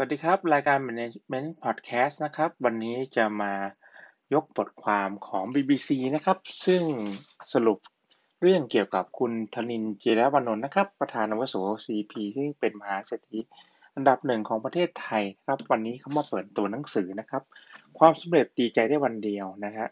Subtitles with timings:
[0.00, 3.52] วัสดีครับ รายการ Management Podcast นะครับ วันนี้จะมา
[4.34, 6.82] ยกบทความของ BBC นะครับ ซึ่ง
[7.52, 7.78] สรุป
[8.40, 13.38] เรื่องเกี่ยวกับคุณธนินเจรวนนท์นะครับ ประธานวุโส CP ซึ่งเป็นมหาเศรษฐี
[13.94, 17.42] อันดับหนึ่งของประเทศไทยครับ วันนี้เขามาเปิดตัวหนังสือนะครับ
[17.98, 19.88] ความสำเร็จดีใจได้วันเดียวนะฮะ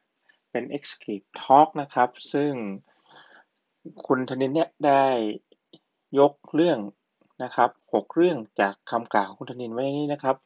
[0.50, 2.52] เป็น Exclusive Talk นะครับ ซึ่ง
[4.06, 5.06] คุณธนินเนี่ยได้
[6.18, 6.78] ยกเรื่อง
[7.42, 10.36] นะครับหกเรื่องจากคำกล่าวคุณธนินไว้นี้นะครับ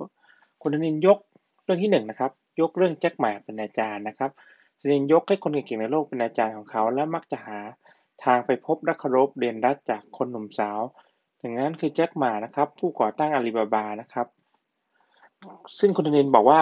[0.62, 1.18] คุณธนินยก
[1.64, 4.30] เรื่องที่หนึ่งนะครับ ยกเรื่องแจ็คหมาเป็นอาจารย์นะครับ
[4.80, 7.58] ธนินยกให้คนเก่งๆในโลกเป็นอาจารย์ของเขา และมักจะหา
[8.24, 10.80] ทางไปพบและเคารพเรียนรัดจากคนหนุ่มสาว
[11.40, 14.26] อย่งนั้นคือแจ็คหมานะครับ ผู้ก่อตั้งอาลีบาบานะครับ
[15.78, 16.60] ซึ่งคุณธนินบอกว่า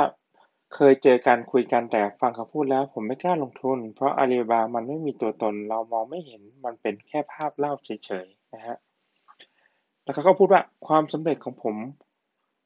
[0.75, 8.77] เคยเจอการคุยกันแต่ฟังเขาพูดแล้ว ผมไม่กล้าลงทุน เพราะอาลีบาบามันไม่มีตัวตน เรามองไม่เห็นมันเป็นแค่ภาพเล่าเฉยๆนะฮะ
[10.09, 11.77] แล้วเขาก็พูดว่าความสำเร็จของผม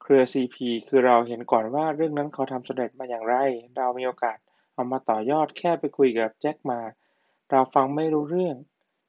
[0.02, 0.56] เครือ CP
[0.88, 3.34] คือเราเห็นก่อนว่าเรื่องนั้นเขาทำสำเร็จมาอย่างไร
[3.76, 4.36] เรามีโอกาส
[4.74, 6.80] เอามาต่อยอดแค่ไปคุยกับแจ็ค หม่า
[7.50, 8.56] เราฟังไม่รู้เรื่อง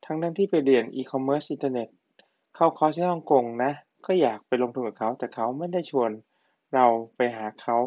[0.05, 1.89] ทั้งนั้นที่ไปเรียนอีคอมเมิร์ซอินเทอร์เน็ต
[2.55, 3.71] เข้าคอร์สที่ฮ่องกงนะ
[4.05, 6.11] ก็อยากไปลงทุนกับเขา แต่เขาไม่ได้ชวน
[6.73, 7.77] เราไปหาเขา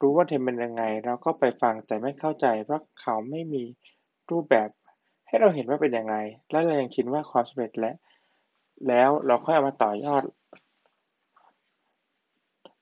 [0.00, 3.62] รู้ว่าเทรนด์เป็นยังไง เราก็ไปฟังแต่ไม่เข้าใจเพราะเขาไม่มี
[4.30, 4.68] รูปแบบ
[5.26, 6.16] ให้เราเห็นว่าเป็นยังไง
[6.50, 7.92] และเรายังคิดว่าความสำเร็จและ
[8.88, 10.22] แล้วเราค่อยเอามาต่อยอด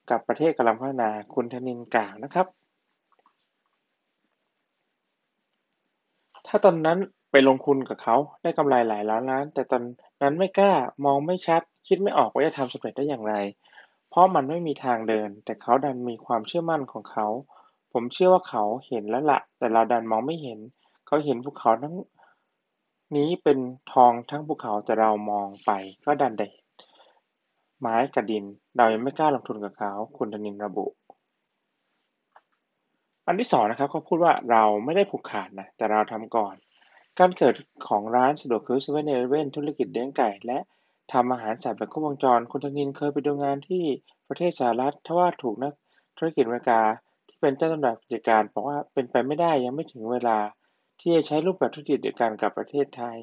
[0.09, 2.47] กับประเทศกำลังพัฒนาคุณธนินกล่าวนะครับ
[6.47, 6.99] ถ้าตอนนั้น
[7.31, 9.83] ไปลงทุนกับเขาได้กำไรหลายล้านล้าน แต่ตอน
[10.21, 10.73] นั้นไม่กล้า
[11.05, 13.35] มองไม่ชัด คิดไม่ออกว่าจะทำสำเร็จได้อย่างไร
[14.09, 17.27] เพราะมันไม่มีทางเดิน แต่เขาดันมีความเชื่อมั่นของเขา
[17.93, 20.59] ผมเชื่อว่าเขาเห็นแล้วละแต่เราดันมองไม่เห็น
[21.07, 21.95] เขาเห็นภูเขาทั้ง
[23.17, 23.59] นี้เป็น
[23.93, 25.71] ทองทั้งภูเขา แต่เรามองไป
[26.05, 26.47] ก็ดันได้
[27.79, 28.43] ไม้กับดิน
[28.77, 30.85] เรายังไม่กล้าลงทุนกับเขา คุณธนินระบุ
[33.27, 36.55] อันที่สองนะครับเขาพูดว่าเราไม่ได้ผูกขาดนะ แต่เราทำก่อน
[37.19, 37.55] การเกิด
[37.87, 40.59] ของร้านสะดวกซื้อเซเว่นเอเว่นธุรกิจเลี้ยงไก่ และ
[41.13, 43.83] ทำอาหารสัตว์แบบครบวงจร คุณธนินเคยไปดูงานที่
[44.27, 45.73] ประเทศสหรัฐทว่าถูกนัก
[46.17, 46.81] ธุรกิจอเมริกา
[47.27, 50.37] ที่เป็นเจ้าตำหนักกิจการบอกว่าเป็นไปไม่ได้ยังไม่ถึงเวลา
[50.99, 53.17] ที่จะใช้รูปแบบธุรกิจเดียวกันกับประเทศไทย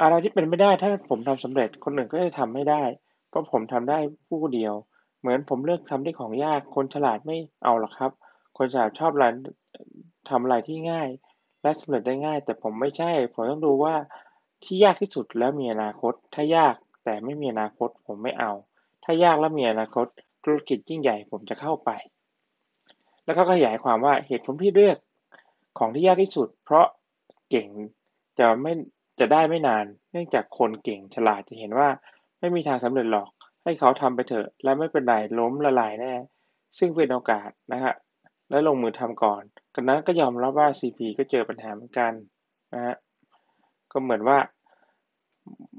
[0.00, 2.82] อะไรที่เป็นไม่ได้ถ้าผมทำสำเร็จคนอื่นก็จะทำไม่ได้
[3.28, 3.98] เพราะผมทำได้
[4.28, 4.74] ผู้เดียว
[5.20, 8.12] เหมือนผมเลือกทำที่ของยากคนฉลาดไม่เอาหรอกครับ
[8.58, 9.24] คนฉลาดชอบอะไร
[10.30, 11.08] ทำอะไรที่ง่าย
[11.62, 13.94] และสำเร็จได้ง่าย แต่ผมไม่ใช่ ผมต้องดูว่า
[14.64, 16.74] ที่ยากที่สุดแล้วมีอนาคต ถ้ายาก
[17.04, 18.52] แต่ไม่มีอนาคตผมไม่เอา
[19.04, 20.06] ถ้ายากแล้วมีอนาคต
[20.44, 21.90] ธุรกิจยิ่งใหญ่ผมจะเข้าไป
[23.24, 24.98] แล้วก็ขยายความว่าเหตุผลที่เลือก
[25.78, 26.86] ของที่ยากที่สุด เพราะ
[27.50, 27.68] เก่ง
[28.38, 28.72] จะไม่
[29.20, 31.88] จะได้ไม่นาน เนื่องจากคนเก่งฉลาดจะเห็นว่า
[32.40, 33.30] ไม่มีทางสำเร็จหรอก
[33.64, 36.14] ให้เขาทำไปเถอะ และไม่เป็นไรล้มละลายแน่
[36.78, 37.94] ซึ่งเป็นโอกาสนะฮะ
[38.50, 39.42] และลงมือทำก่อน
[39.74, 42.12] กันนั้นก็ยอมรับว่า CP ก็เจอปัญหาเหมือนกัน
[42.74, 42.94] นะฮะ
[43.92, 44.38] ก็เหมือนว่า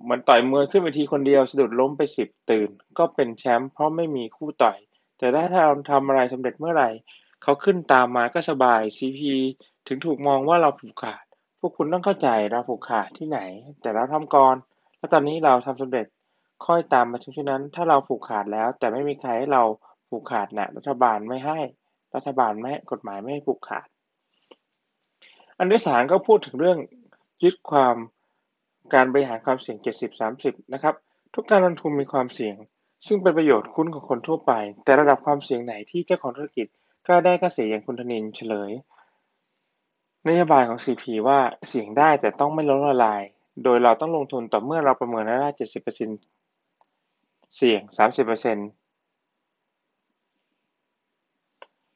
[0.03, 4.77] เหมือนต่อยมวยขึ้นเวทีคนเดียวสะดุดล้มไปสิบตื่น ก็เป็นแชมป์เพราะไม่มีคู่ต่อย
[5.17, 6.89] แต่ถ้าเราทำอะไรสำเร็จเมื่อไหร่
[7.43, 9.19] เขาขึ้นตามมาก็สบาย CP
[9.87, 11.23] ถึงถูกมองว่าเราผูกขาด
[11.59, 13.39] พวกคุณต้องเข้าใจเราผูกขาดที่ไหน
[13.81, 14.55] แต่เราทำก่อน
[14.97, 16.05] แล้วตอนนี้เราทำสำเร็จ
[16.65, 19.63] ค่อยตามมาช่วนั้น ถ้าเราผูกขาดแล้ว แต่ไม่มีใครให้เรา
[20.09, 21.59] ผูกขาดนะ่ะรัฐบาลไม่ให้
[22.15, 23.87] รัฐบาลไม่กฎหมายไม่ให้ผูกขาด
[25.57, 26.77] อันที่สามก็พูดถึงเรื่อง
[27.43, 27.95] ยึดความ
[28.93, 29.77] การบริหารความเสี่ยง
[30.25, 30.95] 70-30 นะครับ
[31.33, 32.55] ทุกการลงทุนมีความเสี่ยง
[33.07, 34.51] ซึ่งเป็นประโยชน์คุ้นของคนทั่วไป
[34.83, 36.67] แต่ระดับความเสี่ยงไหนที่เจ้าของธุรกิจ
[37.07, 38.71] กล้าได้ก็เสียอย่างคุณธนินเฉลย
[40.27, 43.21] นโยบายของ CP ว่าเสี่ยงได้แต่ต้องไม่ล้มละลาย
[43.63, 45.57] โดยเราต้องลงทุนต่อเมื่อเราประเมินได้70%
[47.57, 47.91] เสี่ยง 30%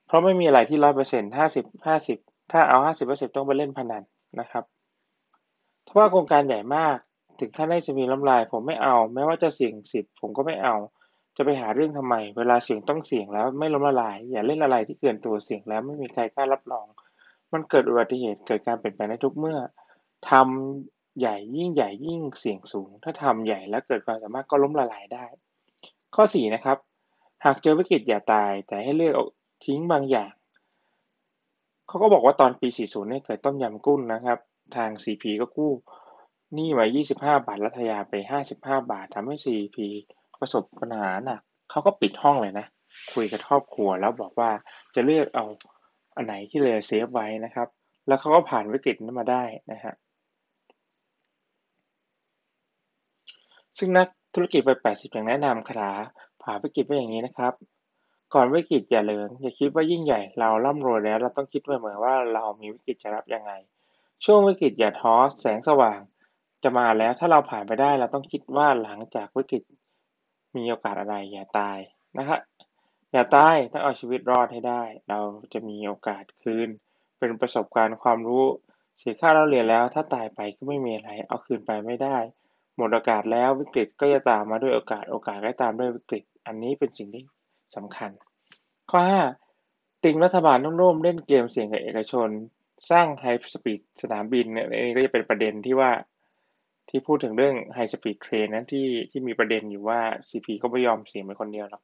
[0.07, 2.77] เพราะไม่มีอะไรที่100% 50 50ถ้าเอา
[3.07, 4.03] 50%ต้องไปเล่นพนัน
[4.39, 4.63] นะครับ
[5.88, 6.95] ถ้าว่าโครงการใหญ่มาก
[7.39, 10.75] ถึงขั้นได้จะมีล้มลาย ผมไม่เอา แม้ว่าจะเสี่ยงสิบผมก็ไม่เอา
[11.38, 16.88] จะไปหาเรื่องทำไม เวลาเสี่ยงต้องเสี่ยงแล้วไม่ล้มละลาย อย่าเล่นอะไรที่เกินตัว เสี่ยงแล้วไม่มีใครกล้ารับรอง
[17.54, 19.57] มันเกิดอุบัติเหตุ เกิดการเปลี่ยนแปลงได้ทุกเมื่อ
[20.31, 25.25] ทำใหญ่ยิ่งใหญ่ยิ่งเสี่ยงสูง ถ้าทำใหญ่แล้วเกิดความสามารถก็ล้มละลายได้
[26.16, 26.78] ข้อสี่นะครับ
[27.45, 29.13] หากเจอวิกฤตอย่าตาย แต่ให้เลือก
[29.66, 30.34] ทิ้งบางอย่าง
[31.88, 34.39] เขาก็บอกว่าตอนปี 40เนี่ยเกิดต้มยำกุ้งนะครับ
[34.75, 35.72] ทาง CP ก็กู้
[36.54, 38.13] หนี้ไว้25 บาท รัฐยาไป
[38.54, 39.77] 55 บาททำให้ CP
[40.41, 42.65] ประสบปัญหาหนักเขาก็ปิดห้องเลยนะ
[43.13, 44.49] คุยกับครอบครัวแล้วบอกว่า
[44.95, 45.45] จะเลือกเอา
[46.15, 47.67] อันไหนที่เลยเซฟไว้นะครับ
[48.07, 49.93] แล้วเขาก็ผ่านวิกฤตนั้นมาได้นะฮะ
[53.77, 55.91] ซึ่งนักธุรกิจไป 80 อย่างแนะนำคาถา
[56.43, 57.53] ผ่าวิกฤตไว้อย่างนี้นะครับ
[58.33, 63.51] ก่อนวิกฤตอย่าเลิงอย่าคิดว่ายิ่งใหญ่เราร่ำรวยแล้ว เราต้องคิดเสมอว่าเรามีวิกฤตจะรับยังไง
[64.25, 65.99] ช่วงวิกฤตอย่าท้อแสงสว่าง
[66.63, 69.63] จะมาแล้วถ้าเราผ่านไปได้เราต้องคิดว่าหลังจากวิกฤต
[70.56, 71.77] มีโอกาสอะไร อย่าตาย
[72.18, 72.39] นะครับ
[73.12, 75.19] อย่าตาย ต้องเอาชีวิตรอดให้ได้ เรา
[75.53, 76.69] จะมีโอกาสคืน
[77.18, 78.45] เป็นประสบการณ์ความรู้
[79.00, 82.18] เสียค่าเล่าเรียนแล้ว ถ้าตายไปก็ไม่มีอะไร เอาคืนไปไม่ได้
[82.75, 87.24] หมดโอกาสแล้ว วิกฤตก็จะตามมาด้วยโอกาส โอกาสก็ตามด้วยวิกฤต อันนี้เป็นสิ่งที่
[87.75, 88.12] สำคัญ
[88.92, 89.00] ข้อ
[89.53, 92.30] 5 ติงรัฐบาลต้องร่วมเล่นเกมเสี่ยงกับเอกชน
[92.92, 95.92] สร้าง high speed สนามบินเนี่ยนี่ก็จะเป็นประเด็นที่ว่า
[96.91, 99.99] ที่พูดถึงเรื่อง high speed train นั้นที่ที่มีประเด็นอยู่ว่า
[100.29, 101.81] CP ก็ไม่ยอมเสี่ยงเป็นคนเดียวหรอก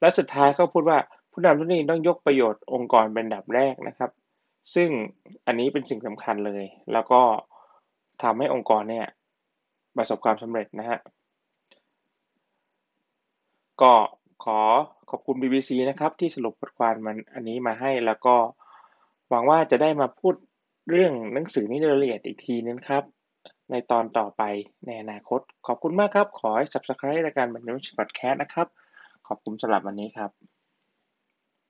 [0.00, 0.98] และสุดท้ายเขาพูดว่า
[1.32, 4.10] ผู้นำทุกนี้ต้องยกประโยชน์องค์กรเป็นดับแรกนะครับ
[4.74, 4.88] ซึ่ง
[5.46, 7.22] อันนี้เป็นสิ่งสำคัญเลย แล้วก็
[8.22, 9.06] ทำให้องค์กรเนี่ย
[9.96, 10.98] ประสบความสำเร็จนะฮะ
[13.82, 13.92] ก็
[14.44, 14.60] ขอ
[15.10, 18.36] ขอบคุณ BBC นะครับ ที่สรุปบทความมันอันนี้มาให้แล้วก็
[19.28, 20.34] หวังว่าจะได้มาพูด
[20.90, 23.04] เรื่องหนังสือนี้ในรายละเอียดอีกทีนึงครับ
[23.70, 24.42] ในตอนต่อไป
[24.86, 28.66] ในอนาคต ขอบคุณมากครับ ขอให้ Subscribe รายการบันเทิงพอดแคสต์นะครับ
[29.28, 30.53] ขอบคุณสำหรับวันนี้ครับ